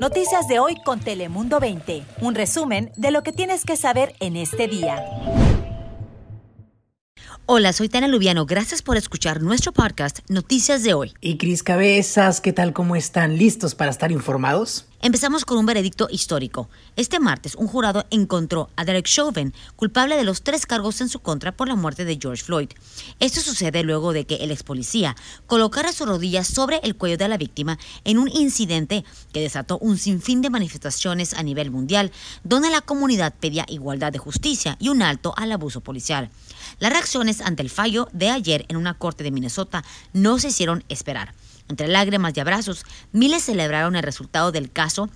Noticias 0.00 0.46
de 0.46 0.58
hoy 0.58 0.76
con 0.84 1.00
Telemundo 1.00 1.58
20. 1.58 2.02
Un 2.20 2.34
resumen 2.34 2.92
de 2.96 3.10
lo 3.10 3.22
que 3.22 3.32
tienes 3.32 3.64
que 3.64 3.76
saber 3.76 4.14
en 4.20 4.36
este 4.36 4.68
día. 4.68 5.02
Hola, 7.46 7.72
soy 7.72 7.88
Tana 7.88 8.08
Lubiano. 8.08 8.44
Gracias 8.44 8.82
por 8.82 8.96
escuchar 8.96 9.40
nuestro 9.40 9.72
podcast 9.72 10.18
Noticias 10.28 10.82
de 10.82 10.94
hoy. 10.94 11.14
Y 11.20 11.38
Cris 11.38 11.62
Cabezas, 11.62 12.40
¿qué 12.40 12.52
tal? 12.52 12.72
¿Cómo 12.72 12.96
están? 12.96 13.38
¿Listos 13.38 13.74
para 13.74 13.90
estar 13.90 14.12
informados? 14.12 14.86
Empezamos 15.02 15.44
con 15.44 15.58
un 15.58 15.66
veredicto 15.66 16.08
histórico. 16.10 16.70
Este 16.96 17.20
martes, 17.20 17.54
un 17.54 17.66
jurado 17.66 18.06
encontró 18.10 18.70
a 18.76 18.84
Derek 18.84 19.06
Chauvin 19.06 19.52
culpable 19.76 20.16
de 20.16 20.24
los 20.24 20.42
tres 20.42 20.64
cargos 20.64 21.00
en 21.02 21.10
su 21.10 21.20
contra 21.20 21.52
por 21.52 21.68
la 21.68 21.76
muerte 21.76 22.06
de 22.06 22.18
George 22.20 22.42
Floyd. 22.42 22.70
Esto 23.20 23.40
sucede 23.40 23.82
luego 23.82 24.14
de 24.14 24.24
que 24.24 24.36
el 24.36 24.50
ex 24.50 24.62
policía 24.62 25.14
colocara 25.46 25.92
su 25.92 26.06
rodilla 26.06 26.44
sobre 26.44 26.80
el 26.82 26.96
cuello 26.96 27.18
de 27.18 27.28
la 27.28 27.36
víctima 27.36 27.78
en 28.04 28.18
un 28.18 28.28
incidente 28.28 29.04
que 29.32 29.40
desató 29.40 29.78
un 29.78 29.98
sinfín 29.98 30.40
de 30.40 30.50
manifestaciones 30.50 31.34
a 31.34 31.42
nivel 31.42 31.70
mundial, 31.70 32.10
donde 32.42 32.70
la 32.70 32.80
comunidad 32.80 33.34
pedía 33.38 33.66
igualdad 33.68 34.12
de 34.12 34.18
justicia 34.18 34.76
y 34.80 34.88
un 34.88 35.02
alto 35.02 35.34
al 35.36 35.52
abuso 35.52 35.82
policial. 35.82 36.30
Las 36.78 36.92
reacciones 36.92 37.42
ante 37.42 37.62
el 37.62 37.70
fallo 37.70 38.08
de 38.12 38.30
ayer 38.30 38.64
en 38.68 38.76
una 38.76 38.94
corte 38.94 39.24
de 39.24 39.30
Minnesota 39.30 39.84
no 40.14 40.38
se 40.38 40.48
hicieron 40.48 40.84
esperar. 40.88 41.34
Entre 41.68 41.88
lágrimas 41.88 42.32
y 42.36 42.40
abrazos, 42.40 42.84
miles 43.12 43.44
celebraron 43.44 43.96
el 43.96 44.02
resultado 44.02 44.52
del 44.52 44.70
caso 44.70 45.10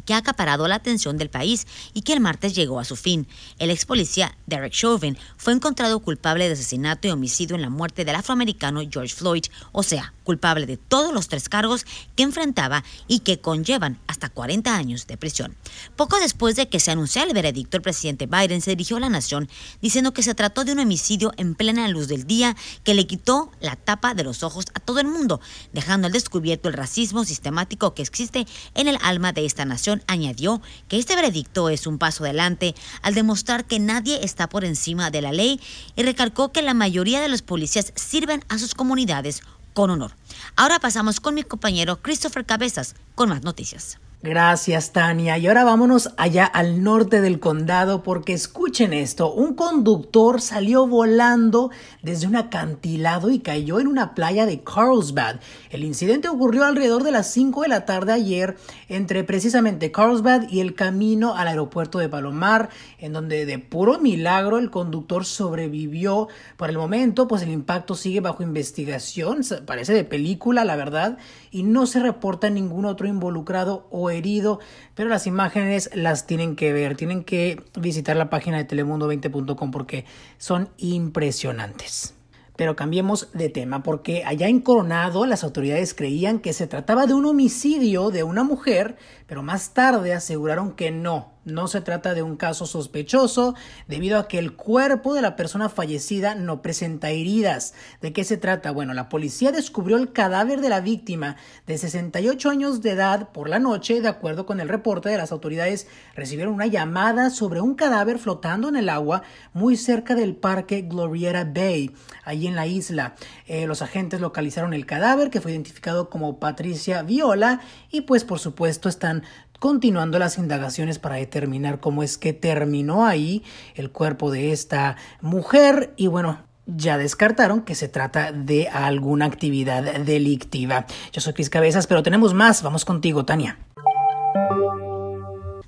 que 0.00 0.14
ha 0.14 0.18
acaparado 0.18 0.66
la 0.68 0.76
atención 0.76 1.18
del 1.18 1.30
país 1.30 1.66
y 1.94 2.02
que 2.02 2.12
el 2.12 2.20
martes 2.20 2.54
llegó 2.54 2.80
a 2.80 2.84
su 2.84 2.96
fin. 2.96 3.26
El 3.58 3.70
ex 3.70 3.84
policía 3.84 4.36
Derek 4.46 4.72
Chauvin 4.72 5.16
fue 5.36 5.52
encontrado 5.52 6.00
culpable 6.00 6.46
de 6.46 6.54
asesinato 6.54 7.08
y 7.08 7.10
homicidio 7.10 7.56
en 7.56 7.62
la 7.62 7.70
muerte 7.70 8.04
del 8.04 8.16
afroamericano 8.16 8.82
George 8.90 9.14
Floyd, 9.14 9.44
o 9.72 9.82
sea, 9.82 10.12
culpable 10.22 10.66
de 10.66 10.76
todos 10.76 11.12
los 11.12 11.28
tres 11.28 11.48
cargos 11.48 11.84
que 12.14 12.22
enfrentaba 12.22 12.84
y 13.08 13.20
que 13.20 13.40
conllevan 13.40 13.98
hasta 14.06 14.28
40 14.28 14.74
años 14.74 15.06
de 15.06 15.16
prisión. 15.16 15.56
Poco 15.96 16.18
después 16.20 16.56
de 16.56 16.68
que 16.68 16.78
se 16.78 16.92
anunció 16.92 17.22
el 17.22 17.34
veredicto, 17.34 17.76
el 17.76 17.82
presidente 17.82 18.26
Biden 18.26 18.60
se 18.60 18.70
dirigió 18.70 18.96
a 18.96 19.00
la 19.00 19.08
nación 19.08 19.48
diciendo 19.82 20.12
que 20.12 20.22
se 20.22 20.34
trató 20.34 20.64
de 20.64 20.72
un 20.72 20.78
homicidio 20.78 21.32
en 21.36 21.54
plena 21.54 21.88
luz 21.88 22.06
del 22.06 22.26
día 22.26 22.56
que 22.84 22.94
le 22.94 23.06
quitó 23.06 23.50
la 23.60 23.74
tapa 23.74 24.14
de 24.14 24.22
los 24.22 24.44
ojos 24.44 24.66
a 24.74 24.80
todo 24.80 25.00
el 25.00 25.08
mundo, 25.08 25.40
dejando 25.72 26.06
al 26.06 26.12
descubierto 26.12 26.68
el 26.68 26.74
racismo 26.74 27.24
sistemático 27.24 27.94
que 27.94 28.02
existe 28.02 28.46
en 28.74 28.86
el 28.86 28.98
alma 29.02 29.32
de 29.32 29.44
esta 29.44 29.64
nación 29.64 29.89
añadió 30.06 30.60
que 30.88 30.98
este 30.98 31.16
veredicto 31.16 31.68
es 31.68 31.86
un 31.86 31.98
paso 31.98 32.24
adelante 32.24 32.74
al 33.02 33.14
demostrar 33.14 33.64
que 33.64 33.78
nadie 33.78 34.24
está 34.24 34.48
por 34.48 34.64
encima 34.64 35.10
de 35.10 35.22
la 35.22 35.32
ley 35.32 35.60
y 35.96 36.02
recalcó 36.02 36.52
que 36.52 36.62
la 36.62 36.74
mayoría 36.74 37.20
de 37.20 37.28
los 37.28 37.42
policías 37.42 37.92
sirven 37.96 38.44
a 38.48 38.58
sus 38.58 38.74
comunidades 38.74 39.42
con 39.72 39.90
honor. 39.90 40.12
Ahora 40.56 40.78
pasamos 40.78 41.20
con 41.20 41.34
mi 41.34 41.42
compañero 41.42 42.02
Christopher 42.02 42.44
Cabezas 42.44 42.94
con 43.14 43.28
más 43.28 43.42
noticias. 43.42 43.98
Gracias, 44.22 44.92
Tania. 44.92 45.38
Y 45.38 45.46
ahora 45.46 45.64
vámonos 45.64 46.10
allá 46.18 46.44
al 46.44 46.82
norte 46.82 47.22
del 47.22 47.40
condado 47.40 48.02
porque 48.02 48.34
escuchen 48.34 48.92
esto. 48.92 49.32
Un 49.32 49.54
conductor 49.54 50.42
salió 50.42 50.86
volando 50.86 51.70
desde 52.02 52.26
un 52.26 52.36
acantilado 52.36 53.30
y 53.30 53.38
cayó 53.38 53.80
en 53.80 53.86
una 53.86 54.14
playa 54.14 54.44
de 54.44 54.62
Carlsbad. 54.62 55.36
El 55.70 55.84
incidente 55.84 56.28
ocurrió 56.28 56.66
alrededor 56.66 57.02
de 57.02 57.12
las 57.12 57.32
5 57.32 57.62
de 57.62 57.68
la 57.68 57.86
tarde 57.86 58.12
ayer 58.12 58.58
entre 58.90 59.24
precisamente 59.24 59.90
Carlsbad 59.90 60.50
y 60.50 60.60
el 60.60 60.74
camino 60.74 61.34
al 61.34 61.48
aeropuerto 61.48 61.98
de 61.98 62.10
Palomar, 62.10 62.68
en 62.98 63.14
donde 63.14 63.46
de 63.46 63.58
puro 63.58 64.00
milagro 64.00 64.58
el 64.58 64.70
conductor 64.70 65.24
sobrevivió. 65.24 66.28
Por 66.58 66.68
el 66.68 66.76
momento, 66.76 67.26
pues 67.26 67.40
el 67.40 67.50
impacto 67.50 67.94
sigue 67.94 68.20
bajo 68.20 68.42
investigación. 68.42 69.40
Parece 69.64 69.94
de 69.94 70.04
película, 70.04 70.66
la 70.66 70.76
verdad, 70.76 71.16
y 71.50 71.62
no 71.62 71.86
se 71.86 72.00
reporta 72.00 72.50
ningún 72.50 72.84
otro 72.84 73.08
involucrado 73.08 73.88
o 73.90 74.09
herido, 74.10 74.60
pero 74.94 75.08
las 75.08 75.26
imágenes 75.26 75.90
las 75.94 76.26
tienen 76.26 76.56
que 76.56 76.72
ver, 76.72 76.96
tienen 76.96 77.24
que 77.24 77.62
visitar 77.78 78.16
la 78.16 78.30
página 78.30 78.58
de 78.58 78.68
telemundo20.com 78.68 79.70
porque 79.70 80.04
son 80.38 80.70
impresionantes. 80.76 82.14
Pero 82.56 82.76
cambiemos 82.76 83.32
de 83.32 83.48
tema, 83.48 83.82
porque 83.82 84.22
allá 84.26 84.46
en 84.46 84.60
Coronado 84.60 85.24
las 85.24 85.44
autoridades 85.44 85.94
creían 85.94 86.40
que 86.40 86.52
se 86.52 86.66
trataba 86.66 87.06
de 87.06 87.14
un 87.14 87.24
homicidio 87.24 88.10
de 88.10 88.22
una 88.22 88.44
mujer, 88.44 88.96
pero 89.26 89.42
más 89.42 89.72
tarde 89.72 90.12
aseguraron 90.12 90.72
que 90.72 90.90
no, 90.90 91.32
no 91.44 91.68
se 91.68 91.80
trata 91.80 92.14
de 92.14 92.22
un 92.22 92.36
caso 92.36 92.66
sospechoso 92.66 93.54
debido 93.88 94.18
a 94.18 94.28
que 94.28 94.38
el 94.38 94.54
cuerpo 94.54 95.14
de 95.14 95.22
la 95.22 95.36
persona 95.36 95.68
fallecida 95.68 96.34
no 96.34 96.62
presenta 96.62 97.10
heridas. 97.10 97.74
¿De 98.00 98.12
qué 98.12 98.24
se 98.24 98.36
trata? 98.36 98.70
Bueno, 98.70 98.94
la 98.94 99.08
policía 99.08 99.52
descubrió 99.52 99.96
el 99.96 100.12
cadáver 100.12 100.60
de 100.60 100.68
la 100.68 100.80
víctima 100.80 101.36
de 101.66 101.78
68 101.78 102.50
años 102.50 102.82
de 102.82 102.90
edad 102.90 103.30
por 103.30 103.48
la 103.48 103.58
noche. 103.58 104.00
De 104.00 104.08
acuerdo 104.08 104.46
con 104.46 104.60
el 104.60 104.68
reporte 104.68 105.08
de 105.08 105.16
las 105.16 105.32
autoridades, 105.32 105.86
recibieron 106.14 106.54
una 106.54 106.66
llamada 106.66 107.30
sobre 107.30 107.60
un 107.60 107.74
cadáver 107.74 108.18
flotando 108.18 108.68
en 108.68 108.76
el 108.76 108.88
agua 108.88 109.22
muy 109.52 109.76
cerca 109.76 110.14
del 110.14 110.36
parque 110.36 110.82
Glorieta 110.82 111.44
Bay, 111.44 111.94
allí 112.24 112.46
en 112.46 112.56
la 112.56 112.66
isla. 112.66 113.14
Eh, 113.46 113.66
los 113.66 113.82
agentes 113.82 114.20
localizaron 114.20 114.74
el 114.74 114.86
cadáver 114.86 115.30
que 115.30 115.40
fue 115.40 115.52
identificado 115.52 116.10
como 116.10 116.38
Patricia 116.38 117.02
Viola 117.02 117.60
y 117.90 118.02
pues 118.02 118.24
por 118.24 118.38
supuesto 118.38 118.88
están 118.88 119.22
continuando 119.60 120.18
las 120.18 120.38
indagaciones 120.38 120.98
para 120.98 121.16
determinar 121.16 121.78
cómo 121.78 122.02
es 122.02 122.18
que 122.18 122.32
terminó 122.32 123.06
ahí 123.06 123.44
el 123.76 123.90
cuerpo 123.92 124.32
de 124.32 124.50
esta 124.50 124.96
mujer 125.20 125.92
y 125.96 126.08
bueno, 126.08 126.38
ya 126.66 126.98
descartaron 126.98 127.62
que 127.62 127.74
se 127.74 127.88
trata 127.88 128.32
de 128.32 128.68
alguna 128.68 129.26
actividad 129.26 130.00
delictiva. 130.00 130.86
Yo 131.12 131.20
soy 131.20 131.34
Cris 131.34 131.50
Cabezas, 131.50 131.86
pero 131.86 132.02
tenemos 132.02 132.34
más. 132.34 132.62
Vamos 132.62 132.84
contigo, 132.84 133.24
Tania. 133.24 133.58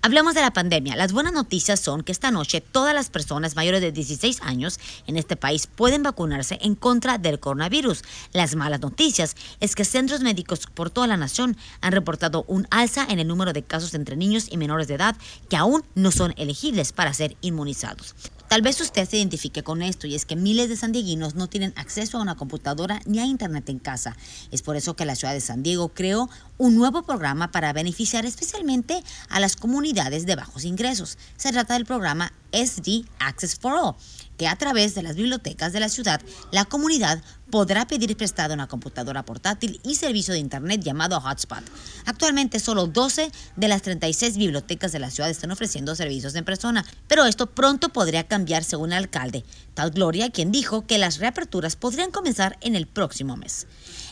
Hablamos 0.00 0.34
de 0.34 0.42
la 0.42 0.52
pandemia. 0.52 0.94
Las 0.94 1.12
buenas 1.12 1.32
noticias 1.32 1.80
son 1.80 2.04
que 2.04 2.12
esta 2.12 2.30
noche 2.30 2.60
todas 2.60 2.94
las 2.94 3.10
personas 3.10 3.56
mayores 3.56 3.80
de 3.80 3.90
16 3.90 4.40
años 4.42 4.78
en 5.08 5.16
este 5.16 5.34
país 5.34 5.66
pueden 5.66 6.04
vacunarse 6.04 6.56
en 6.62 6.76
contra 6.76 7.18
del 7.18 7.40
coronavirus. 7.40 8.04
Las 8.32 8.54
malas 8.54 8.80
noticias 8.80 9.34
es 9.58 9.74
que 9.74 9.84
centros 9.84 10.20
médicos 10.20 10.68
por 10.72 10.90
toda 10.90 11.08
la 11.08 11.16
nación 11.16 11.56
han 11.80 11.92
reportado 11.92 12.44
un 12.46 12.68
alza 12.70 13.06
en 13.10 13.18
el 13.18 13.26
número 13.26 13.52
de 13.52 13.64
casos 13.64 13.92
entre 13.92 14.14
niños 14.14 14.46
y 14.48 14.56
menores 14.56 14.86
de 14.86 14.94
edad 14.94 15.16
que 15.50 15.56
aún 15.56 15.82
no 15.96 16.12
son 16.12 16.32
elegibles 16.36 16.92
para 16.92 17.12
ser 17.12 17.36
inmunizados. 17.40 18.14
Tal 18.48 18.62
vez 18.62 18.80
usted 18.80 19.06
se 19.06 19.18
identifique 19.18 19.62
con 19.62 19.82
esto 19.82 20.06
y 20.06 20.14
es 20.14 20.24
que 20.24 20.34
miles 20.34 20.70
de 20.70 20.76
sandieguinos 20.76 21.34
no 21.34 21.48
tienen 21.48 21.74
acceso 21.76 22.16
a 22.16 22.22
una 22.22 22.34
computadora 22.34 23.02
ni 23.04 23.18
a 23.18 23.26
internet 23.26 23.68
en 23.68 23.78
casa. 23.78 24.16
Es 24.50 24.62
por 24.62 24.76
eso 24.76 24.96
que 24.96 25.04
la 25.04 25.16
ciudad 25.16 25.34
de 25.34 25.42
San 25.42 25.62
Diego 25.62 25.90
creó 25.90 26.30
un 26.58 26.74
nuevo 26.74 27.02
programa 27.02 27.50
para 27.50 27.72
beneficiar 27.72 28.26
especialmente 28.26 29.02
a 29.28 29.40
las 29.40 29.56
comunidades 29.56 30.26
de 30.26 30.36
bajos 30.36 30.64
ingresos. 30.64 31.16
Se 31.36 31.52
trata 31.52 31.74
del 31.74 31.86
programa 31.86 32.32
SD 32.52 33.04
Access 33.20 33.58
for 33.58 33.72
All 33.72 33.94
que 34.38 34.46
a 34.46 34.56
través 34.56 34.94
de 34.94 35.02
las 35.02 35.16
bibliotecas 35.16 35.72
de 35.72 35.80
la 35.80 35.88
ciudad, 35.88 36.22
la 36.52 36.64
comunidad 36.64 37.20
podrá 37.50 37.86
pedir 37.86 38.16
prestada 38.16 38.54
una 38.54 38.68
computadora 38.68 39.24
portátil 39.24 39.80
y 39.82 39.96
servicio 39.96 40.32
de 40.32 40.40
Internet 40.40 40.80
llamado 40.82 41.20
Hotspot. 41.20 41.64
Actualmente 42.06 42.60
solo 42.60 42.86
12 42.86 43.32
de 43.56 43.68
las 43.68 43.82
36 43.82 44.36
bibliotecas 44.36 44.92
de 44.92 45.00
la 45.00 45.10
ciudad 45.10 45.28
están 45.28 45.50
ofreciendo 45.50 45.96
servicios 45.96 46.34
en 46.36 46.44
persona, 46.44 46.84
pero 47.08 47.26
esto 47.26 47.46
pronto 47.46 47.88
podría 47.88 48.28
cambiar 48.28 48.62
según 48.62 48.92
el 48.92 48.98
alcalde, 48.98 49.44
tal 49.74 49.90
Gloria, 49.90 50.30
quien 50.30 50.52
dijo 50.52 50.86
que 50.86 50.98
las 50.98 51.18
reaperturas 51.18 51.74
podrían 51.74 52.12
comenzar 52.12 52.58
en 52.60 52.76
el 52.76 52.86
próximo 52.86 53.36
mes. 53.36 53.66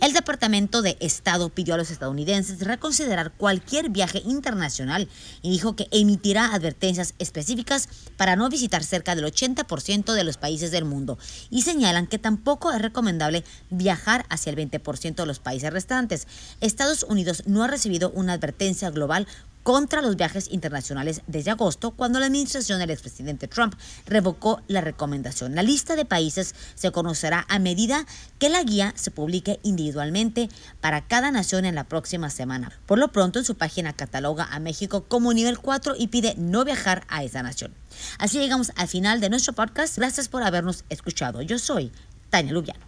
El 0.00 0.14
Departamento 0.14 0.80
de 0.80 0.96
Estado 1.00 1.50
pidió 1.50 1.74
a 1.74 1.76
los 1.76 1.90
estadounidenses 1.90 2.60
reconsiderar 2.60 3.32
cualquier 3.32 3.90
viaje 3.90 4.22
internacional 4.24 5.10
y 5.42 5.50
dijo 5.50 5.76
que 5.76 5.88
emitirá 5.90 6.54
advertencias 6.54 7.12
específicas 7.18 7.86
para 8.16 8.34
no 8.34 8.48
visitar 8.48 8.82
cerca 8.82 9.14
del 9.14 9.26
80% 9.26 10.14
de 10.14 10.24
los 10.24 10.38
países 10.38 10.70
del 10.70 10.86
mundo 10.86 11.18
y 11.50 11.62
señalan 11.62 12.06
que 12.06 12.18
tampoco 12.18 12.72
es 12.72 12.80
recomendable 12.80 13.44
viajar 13.68 14.24
hacia 14.30 14.48
el 14.48 14.56
20% 14.56 15.16
de 15.16 15.26
los 15.26 15.38
países 15.38 15.70
restantes. 15.70 16.26
Estados 16.62 17.02
Unidos 17.02 17.42
no 17.44 17.62
ha 17.62 17.68
recibido 17.68 18.10
una 18.12 18.32
advertencia 18.32 18.88
global 18.88 19.26
contra 19.62 20.02
los 20.02 20.16
viajes 20.16 20.48
internacionales 20.50 21.22
desde 21.26 21.50
agosto, 21.50 21.92
cuando 21.92 22.18
la 22.18 22.26
administración 22.26 22.78
del 22.78 22.90
expresidente 22.90 23.48
Trump 23.48 23.74
revocó 24.06 24.62
la 24.68 24.80
recomendación. 24.80 25.54
La 25.54 25.62
lista 25.62 25.96
de 25.96 26.04
países 26.04 26.54
se 26.74 26.90
conocerá 26.92 27.46
a 27.48 27.58
medida 27.58 28.06
que 28.38 28.48
la 28.48 28.62
guía 28.62 28.92
se 28.96 29.10
publique 29.10 29.60
individualmente 29.62 30.48
para 30.80 31.06
cada 31.06 31.30
nación 31.30 31.64
en 31.64 31.74
la 31.74 31.84
próxima 31.84 32.30
semana. 32.30 32.72
Por 32.86 32.98
lo 32.98 33.08
pronto, 33.08 33.38
en 33.38 33.44
su 33.44 33.56
página 33.56 33.92
cataloga 33.92 34.48
a 34.50 34.60
México 34.60 35.04
como 35.08 35.32
nivel 35.32 35.58
4 35.58 35.94
y 35.98 36.08
pide 36.08 36.34
no 36.36 36.64
viajar 36.64 37.04
a 37.08 37.24
esa 37.24 37.42
nación. 37.42 37.74
Así 38.18 38.38
llegamos 38.38 38.72
al 38.76 38.88
final 38.88 39.20
de 39.20 39.30
nuestro 39.30 39.52
podcast. 39.52 39.96
Gracias 39.96 40.28
por 40.28 40.42
habernos 40.42 40.84
escuchado. 40.88 41.42
Yo 41.42 41.58
soy 41.58 41.92
Tania 42.30 42.52
Lubiano. 42.52 42.84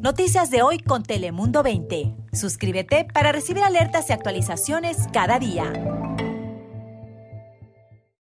Noticias 0.00 0.50
de 0.50 0.62
hoy 0.62 0.78
con 0.78 1.04
Telemundo 1.04 1.62
20. 1.62 2.21
Suscríbete 2.32 3.06
para 3.12 3.30
recibir 3.30 3.62
alertas 3.62 4.08
y 4.08 4.14
actualizaciones 4.14 4.96
cada 5.12 5.38
día. 5.38 5.70